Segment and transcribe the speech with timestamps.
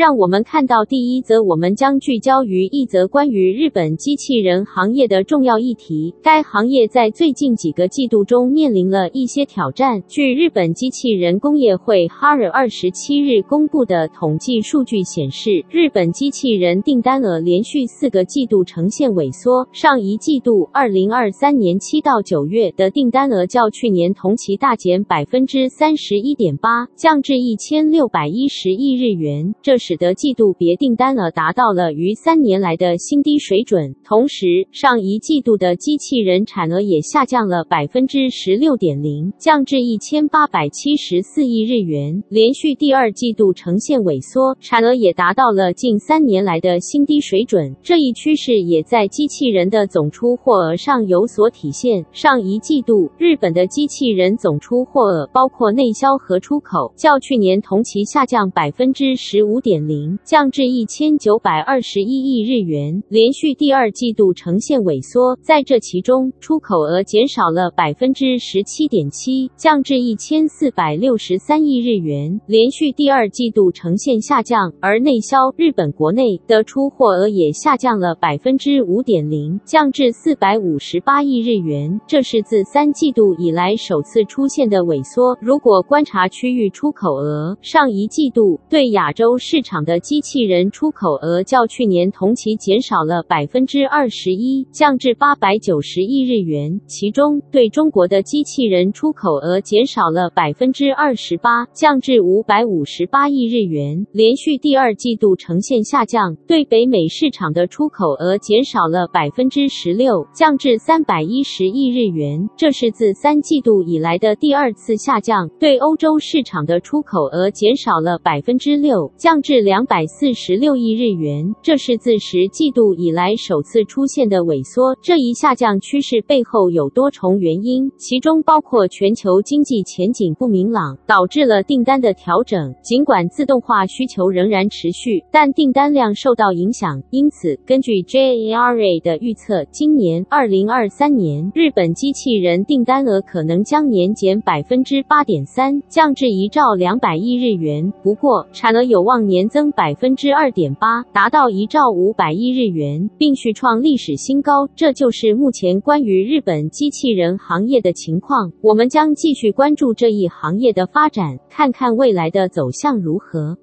[0.00, 6.14] 让我们看到第一则，我们将聚焦于一则关于日本机器人行业的重要议题。
[6.22, 10.02] 该行业在最近几个季度中面临了一些挑战。
[10.08, 19.68] 据日本机器人工业会 HARA 二十七日公布的统计数据显示，日本机器人订单额连续四个季度呈现萎缩。
[19.70, 29.54] 上一季度二零二三年七到九月的订单额较去年同期大减百分之三十一点八，降至一千六百一十亿日元。
[29.60, 47.74] 这是使得季度别订单额达到了逾三年来的新低水准，同时上一季度的机器人产额也下降了百分之十六点零，降至一千八百七十四亿日元，连续第二季度呈现萎缩，产额也达到了近三年来的新低水准。
[47.82, 52.06] 这一趋势也在机器人的总出货额上有所体现。
[52.12, 65.38] 上一季度，日本的机器人总出货额包括内销和出口，较去年同期下降百分之十五点零，降至一千九百二十一亿日元，连续第二季度呈现萎缩。
[65.42, 74.72] 在这其中，出口额减少了百分之十七点七，降至一千四百六十三亿日元，连续第二季度呈现下降。
[74.80, 85.36] 而内销，日本国内的出货额也下降了百分之五点零，降至四百五十八亿日元，这是自三季度以来首次出现的萎缩。
[85.40, 96.80] 如果观察区域出口额，上一季度对亚洲市市场的机器人出口额较去年同期减少了百分之二十一，降至八百九十亿日元。
[96.86, 106.34] 其中，对中国的机器人出口额减少了百分之二十八，降至五百五十八亿日元，连续第二季度呈现下降。
[106.48, 115.50] 对北美市场的出口额减少了百分之十六，降至三百一十亿日元，这是自三季度以来的第二次下降。
[115.58, 124.96] 对欧洲市场的出口额减少了百分之六，降至至两百四十六亿日元，这是自十季度以来首次出现的萎缩。
[125.02, 132.72] 这一下降趋势背后有多重原因，其中包括全球经济前景不明朗，导致了订单的调整。
[132.80, 137.02] 尽管自动化需求仍然持续，但订单量受到影响。
[137.10, 147.92] 因此，根据 J A R A 的预测，今年二零二三年日本机器人订单额可能将年减百分之八点三，降至一兆两百亿日元。
[148.04, 154.68] 不过，产额有望年年增百分之二点八，达到一兆五百亿日元，并续创历史新高。
[154.76, 158.52] 这就是目前关于日本机器人行业的情况。
[158.60, 163.56] 我们将继续关注这一行业的发展，看看未来的走向如何。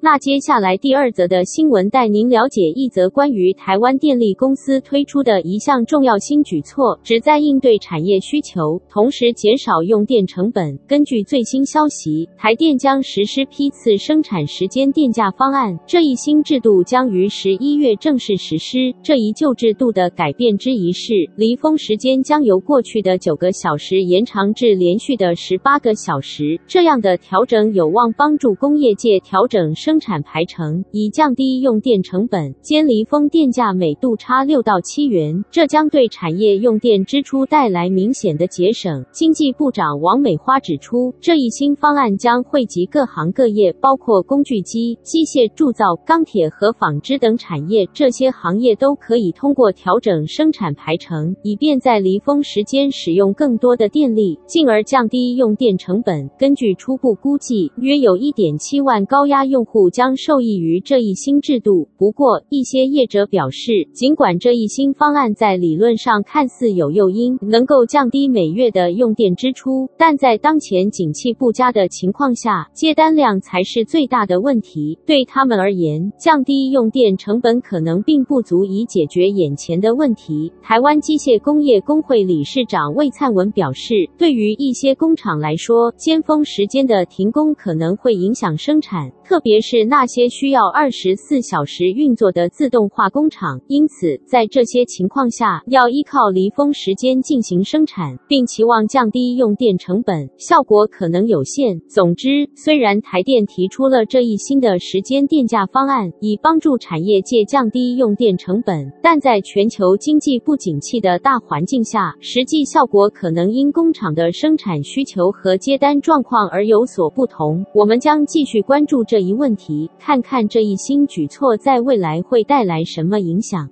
[0.00, 10.78] 那接下来第二则的新闻带您了解一则关于台湾电力公司推出的一项重要新举措，旨在应对产业需求，同时减少用电成本。
[10.86, 18.94] 根据最新消息，台电将实施批次生产时间电价方案，这一新制度将于十一月正式实施。
[19.02, 26.60] 这一旧制度的改变之一是，离峰时间将由过去的九个小时延长至连续的十八个小时。
[26.68, 32.54] 这样的调整有望帮助工业界调整生产排程，以降低用电成本。
[32.60, 39.02] 兼离峰电价每度差六到七元，这将对产业用电支出带来明显的节省。
[39.10, 47.88] 经济部长王美花指出，这一新方案将惠及各行各业，包括工具机、机械铸造、钢铁和纺织等产业。
[47.94, 56.28] 这些行业都可以通过调整生产排程，以便在离峰时间使用更多的电力，进而降低用电成本。
[56.38, 59.77] 根据初步估计，约有一点七万高压用户。
[59.88, 61.88] 将受益于这一新制度。
[61.96, 74.98] 不过，一些业者表示，尽管这一新方案在理论上看似有诱因，能够降低每月的用电支出，但在当前景气不佳的情况下，接单量才是最大的问题。
[75.06, 80.52] 对他们而言，降低用电成本可能并不足以解决眼前的问题。
[80.62, 89.67] 台湾机械工业工会理事长魏灿文表示，对于一些工厂来说，尖峰时间的停工可能会影响生产，特别是。
[89.70, 93.60] 是那些需要二十四小时运作的自动化工厂。
[93.66, 101.78] 因此，在这些情况下，要依靠离峰时间进行生产，并期望降低用电成本，效果可能有限。
[101.86, 117.66] 总之，虽然台电提出了这一新的时间电价方案，以帮助产业界降低用电成本，但在全球经济不景气的大环境下，实际效果可能因工厂的生产需求和接单状况而有所不同。
[117.74, 123.68] 我们将继续关注这一问题，题看看这一新举措在未来会带来什么影响。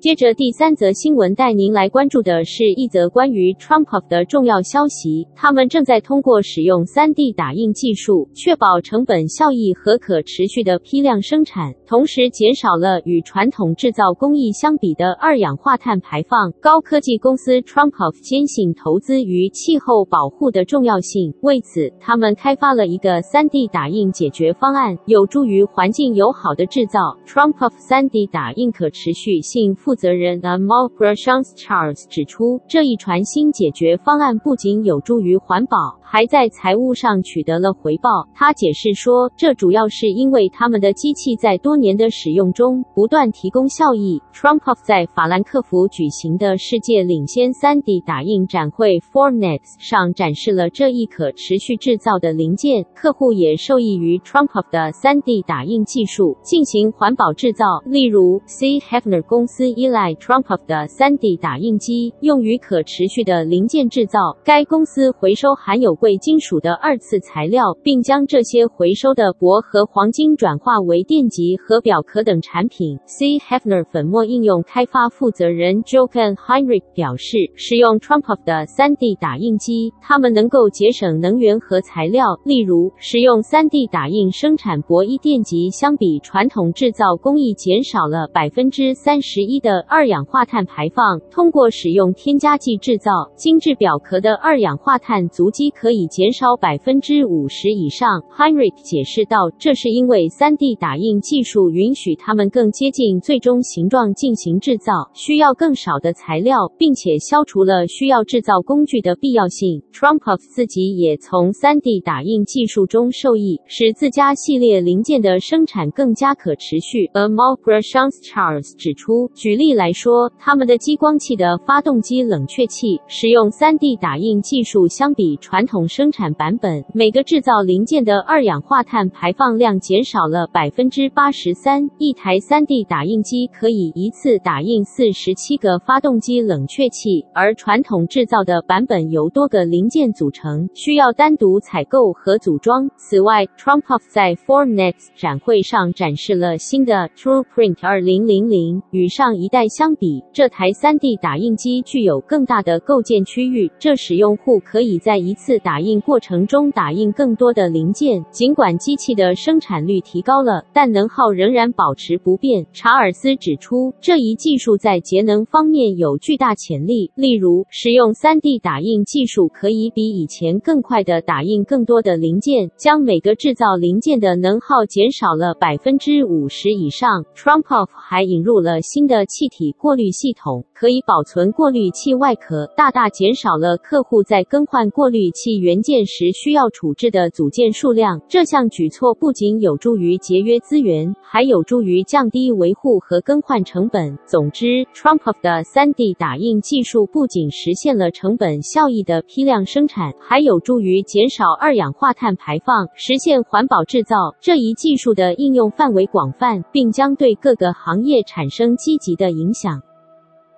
[0.00, 5.28] 接着第三则新闻带您来关注的是一则关于 TrumpOf 的重要消息。
[5.36, 16.50] 他们正在通过使用 3D 打印技术，确保成本效益和可持续的批量生产，同时减少了与传统制造工艺相比的二氧化碳排放。
[16.62, 27.18] 高科技公司 TrumpOf 坚信投资于气候保护的重要性，为此，他们开发了一个 3D 打印解决方案，有助于环境友好的制造。
[27.26, 29.76] TrumpOf 3D 打印可持续性。
[29.90, 38.28] 负责人 Amol Prashanth Charles 指出，这一全新解决方案不仅有助于环保，还在财务上取得了回报。
[38.32, 44.22] 他解释说，这主要是因为他们的机器在多年的使用中不断提供效益。
[44.32, 57.64] TrumpOf 在法兰克福举行的世界领先 3D 打印展会 Formnext 上展示了这一可持续制造的零件，客户也受益于 TrumpOf 的 3D 打印技术进行环保制造。
[57.84, 58.78] 例如，C.
[58.78, 59.79] Hefner 公司。
[59.80, 64.36] 依赖 TrumpOf 的 3D 打印机，用于可持续的零件制造。
[64.44, 72.98] 该公司回收含有贵金属的二次材料，并将这些回收的铂和黄金转化为电极和表壳等产品。
[73.06, 73.38] C.
[73.38, 82.38] Hefner 粉末应用开发负责人 Jochen Heinrich 表示，使用 TrumpOf 的 3D 打印机，他们能够节省能源和材料。
[82.44, 89.69] 例如，使用 3D 打印生产铂一电极，相比传统制造工艺减少了百分之三十一的。
[89.70, 98.20] 的二氧化碳排放，通过使用添加剂制造精致表壳的二氧化碳足迹可以减少百分之五十以上。
[98.36, 109.80] Henrik 解释道：“这是因为 3D 打印技术允许他们更接近最终形状进行制造，需要更少的材料，并且消除了需要制造工具的必要性。
[109.92, 117.06] ”TrumpOf 自己也从 3D 打印技术中受益，使自家系列零件的生产更加可持续。
[117.14, 131.88] Amol Prashanth Charles 指出，举例来说，他们的激光器的发动机冷却器使用 3D 打印技术，相比传统生产版本，每个制造零件的二氧化碳排放量减少了百分之八十三。
[131.98, 142.88] 一台 3D 打印机可以一次打印四十七个发动机冷却器，而传统制造的版本由多个零件组成，需要单独采购和组装。
[142.96, 158.24] 此外，TrumpOf 在 Formnext 展会上展示了新的 TruePrint 二零零零，与上一代相比，这台 3D 打印机具有更大的构建区域，这使用户可以在一次打印过程中打印更多的零件。
[158.30, 162.64] 尽管机器的生产率提高了，但能耗仍然保持不变。
[162.72, 167.10] 查尔斯指出，这一技术在节能方面有巨大潜力。
[167.16, 177.24] 例如，使用 3D 打印技术可以比以前更快地打印更多的零件，将每个制造零件的能耗减少了百分之五十以上。
[177.34, 188.20] Trumpoff 还引入了新的气体过滤系统，可以保存过滤器外壳，大大减少了客户在更换过滤器元件时需要处置的组件数量。
[188.28, 194.18] 这项举措不仅有助于节约资源，还有助于降低维护和更换成本。
[194.26, 204.34] 总之，TrumpOf 的 3D 打印技术不仅实现了成本效益的批量生产，还有助于减少二氧化碳排放，实现环保制造。
[204.40, 209.82] 这一技术的应用范围广泛，并将对各个行业产生积极的影响。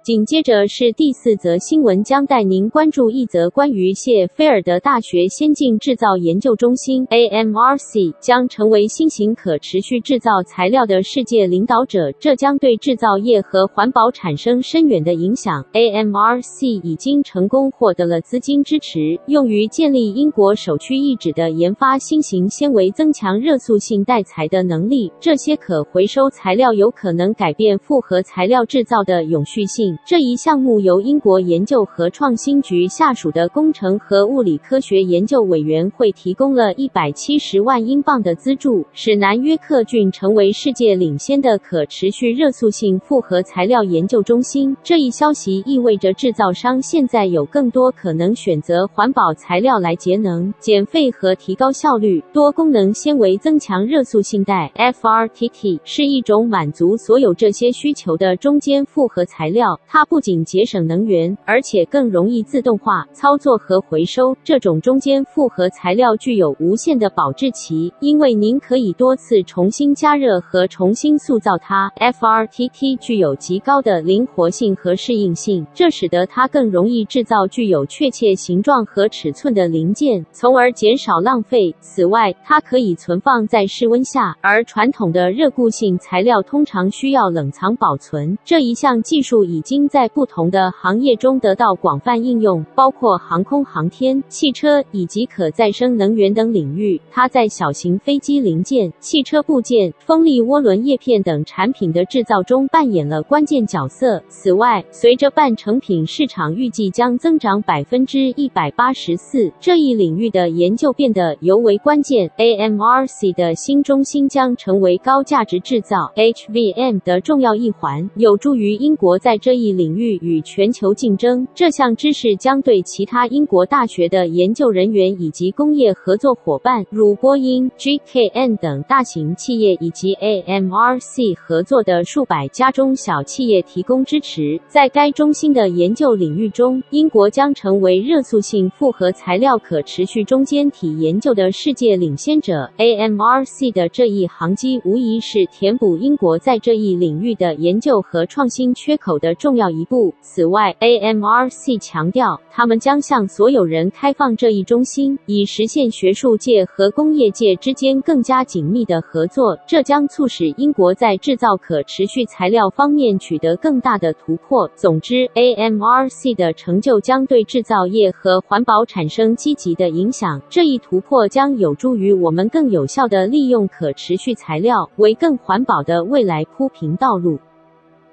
[0.03, 15.65] 紧接着是第四则新闻，将带您关注一则关于谢菲尔德大学先进制造研究中心 （AMRC） 将成为新型可持续制造材料的世界领导者，这将对制造业和环保产生深远的影响。
[15.73, 25.13] AMRC 已经成功获得了资金支持，用于建立英国首屈一指的研发新型纤维增强热塑性带材的能力。
[25.21, 29.92] 这些可回收材料有可能改变复合材料制造的永续性。
[30.05, 44.77] 这一项目由英国研究和创新局下属的工程和物理科学研究委员会提供了一百七十万英镑的资助，使南约克郡成为世界领先的可持续热塑性复合材料研究中心。
[44.83, 52.23] 这一消息意味着制造商现在有更多可能选择环保材料来节能、减废和提高效率。
[52.33, 59.79] 多功能纤维增强热塑性带 （FRTT） 是一种满足所有这些需求的中间复合材料。
[59.95, 64.35] 它不仅节省能源，而且更容易自动化操作和回收。
[64.43, 71.93] 这种中间复合材料具有无限的保质期，因为您可以多次重新加热和重新塑造它。
[71.99, 81.77] FRTT 具有极高的灵活性和适应性，这使得它更容易制造具有确切形状和尺寸的零件，从而减少浪费。
[81.81, 88.39] 此外，它可以存放在室温下，而传统的热固性材料通常需要冷藏保存。
[88.43, 97.01] 这一项技术已经在不同的行业中得到广泛应用，包括航空航天、汽车以及可再生能源等领域。
[97.11, 104.23] 它在小型飞机零件、汽车部件、风力涡轮叶片等产品的制造中扮演了关键角色。
[104.29, 112.31] 此外，随着半成品市场预计将增长百分之一百八十四，这一领域的研究变得尤为关键。
[112.39, 121.47] AMRC 的新中心将成为高价值制造 HVM 的重要一环，有助于英国在这一领域与全球竞争。
[121.55, 134.61] 这项知识将对其他英国大学的研究人员以及工业合作伙伴，如波音、GKN 等大型企业以及 AMRC 合作的数百家中小企业提供支持。
[134.69, 142.71] 在该中心的研究领域中，英国将成为热塑性复合材料可持续中间体研究的世界领先者。
[142.79, 150.15] AMRC 的这一航机无疑是填补英国在这一领域的研究和创新缺口的重重要一步。
[150.23, 159.59] 此外，AMRC 强调，他们将向所有人开放这一中心，以实现学术界和工业界之间更加紧密的合作。
[159.67, 164.67] 这将促使英国在制造可持续材料方面取得更大的突破。
[164.75, 170.41] 总之，AMRC 的成就将对制造业和环保产生积极的影响。
[170.49, 177.39] 这一突破将有助于我们更有效地利用可持续材料，为更环保的未来铺平道路。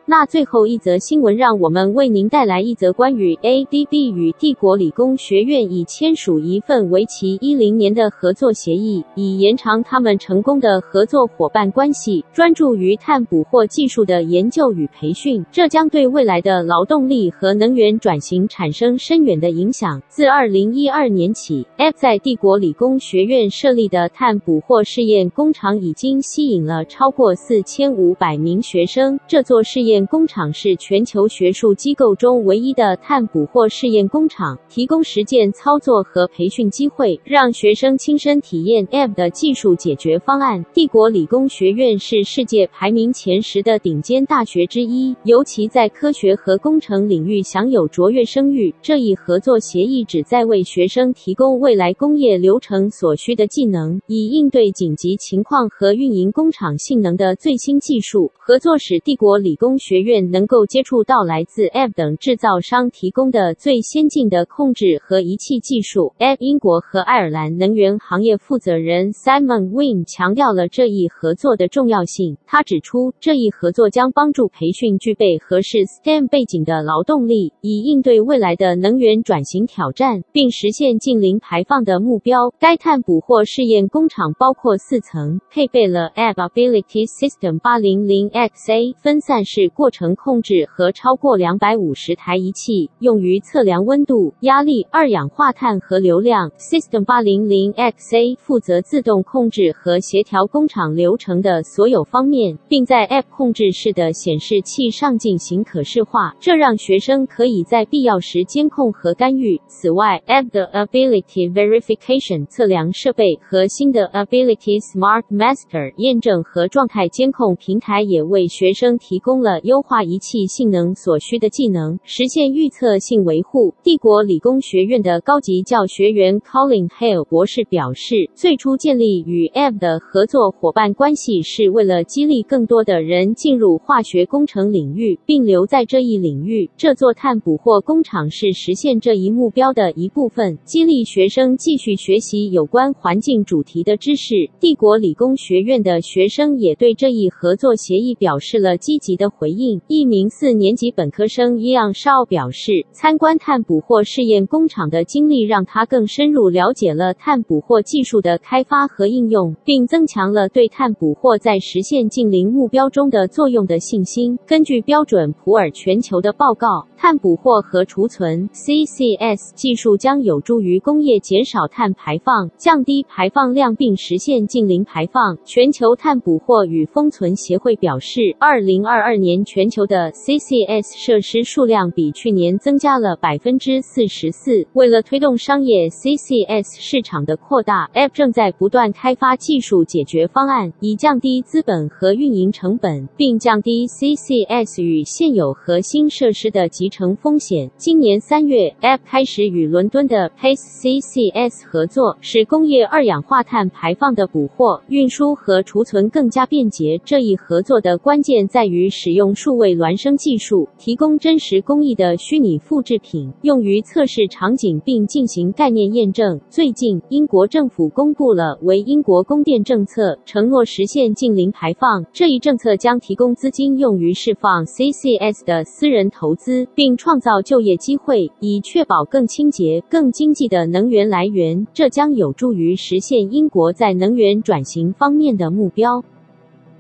[0.10, 15.46] 那最后一则新闻，让我们为您带来一则关于 ADB 与帝国理工学院已签署一份为期一零年的合作协议，以延长他们成功的合作伙伴关系，专注于碳捕获技术的研究与培训。
[15.51, 20.01] 这将对未来的劳动力和能源转型产生深远的影响。
[20.10, 29.20] 自二零一二年起，Abe 在帝国理工学院设立的碳捕获试验工厂已经吸引了超过四千五百名学生。
[29.28, 40.63] 这座试验工厂是全球学术机构中唯一的碳捕获试验工厂，提供实践操作和培训机会，让学生亲身体验 ab 的技术解决方案。
[40.74, 48.74] 帝国理工学院是世界排名前十的顶尖大学之一，尤其在科学和工程领域享有卓越声誉。
[48.82, 58.32] 这一合作协议旨在为学生提供未来工业流程所需的技能，以应对紧急情况和运营工厂性能的最新技术。
[58.38, 66.13] 合作使帝国理工学学院能够接触到来自 Abe 等制造商提供的最先进的控制和仪器技术。
[66.19, 72.38] Abe 英国和爱尔兰能源行业负责人 Simon Wynne 强调了这一合作的重要性。
[72.46, 82.53] 他指出，这一合作将帮助培训具备合适 STEM 背景的劳动力，以应对未来的能源转型挑战，并实现近零排放的目标。
[82.60, 89.69] 该碳捕获试验工厂包括四层，配备了 Abe Ability System 800XA 分散式。
[89.70, 96.50] 过程控制和超过两百五十台仪器，用于测量温度、压力、二氧化碳和流量。
[96.58, 109.62] System 800XA 负责自动控制和协调工厂流程的所有方面，并在 App 控制室的显示器上进行可视化，这让学生可以在必要时监控和干预。
[109.68, 119.59] 此外，App 的 Ability Verification 测量设备和新的 Ability Smart Master 验证和状态监控平台也为学生提供了。
[119.63, 123.74] 优化仪器性能所需的技能，实现预测性维护。
[123.84, 136.70] 帝国理工学院的高级教学员 Colin Hale 博士表示，最初建立与 Ev 的合作伙伴关系是为了激励更多的人进入化学工程领域，并留在这一领域。
[136.78, 144.50] 这座碳捕获工厂是实现这一目标的一部分，激励学生继续学习有关环境主题的知识。
[144.60, 149.82] 帝国理工学院的学生也对这一合作协议表示了积极的回回应。
[149.88, 164.38] 一名四年级本科生 Yang Shao 表示，参观碳捕获试验工厂的经历让他更深入了解了碳捕获技术的开发和应用，并增强了对碳捕获在实现净零目标中的作用的信心。
[164.46, 175.36] 根据标准普尔全球的报告，碳捕获和储存 （CCS） 技术将有助于工业减少碳排放、降低排放量，并实现净零排放。
[175.44, 184.65] 全球碳捕获与封存协会表示，二零二二年全球的 CCS 设施数量比去年增加了百分之四十四。
[184.74, 197.69] 为了推动商业 CCS 市场的扩大，App 正在不断开发技术解决方案，以降低资本和运营成本，并降低 CCS 与现有核心设施的集成风险。
[197.77, 207.00] 今年三月，App 开始与伦敦的 Pace CCS 合作，使工业二氧化碳排放的捕获、运输和储存更加便捷。
[207.03, 216.40] 这一合作的关键在于使用数位孪生技术，提供真实工艺的虚拟复制品，用于测试场景并进行概念验证。
[216.50, 222.06] 最近，英国政府公布了为英国供电政策，承诺实现近零排放。
[222.12, 231.68] 这一政策将提供资金用于释放 CCS 的私人投资，并创造就业机会，以确保更清洁、更经济的能源来源。
[231.74, 236.04] 这将有助于实现英国在能源转型方面的目标。